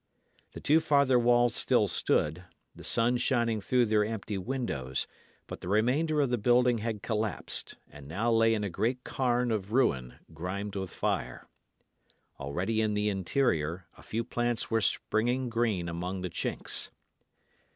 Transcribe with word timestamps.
The 0.53 0.59
two 0.59 0.79
farther 0.79 1.19
walls 1.19 1.53
still 1.53 1.87
stood, 1.87 2.45
the 2.75 2.83
sun 2.83 3.17
shining 3.17 3.61
through 3.61 3.85
their 3.85 4.03
empty 4.03 4.35
windows; 4.35 5.05
but 5.45 5.61
the 5.61 5.67
remainder 5.67 6.19
of 6.21 6.31
the 6.31 6.39
building 6.39 6.79
had 6.79 7.03
collapsed, 7.03 7.75
and 7.87 8.07
now 8.07 8.31
lay 8.31 8.55
in 8.55 8.63
a 8.63 8.69
great 8.71 9.03
cairn 9.03 9.51
of 9.51 9.73
ruin, 9.73 10.15
grimed 10.33 10.75
with 10.75 10.89
fire. 10.89 11.45
Already 12.39 12.81
in 12.81 12.95
the 12.95 13.09
interior 13.09 13.85
a 13.95 14.01
few 14.01 14.23
plants 14.23 14.71
were 14.71 14.81
springing 14.81 15.49
green 15.49 15.87
among 15.87 16.21
the 16.21 16.31
chinks. 16.31 16.89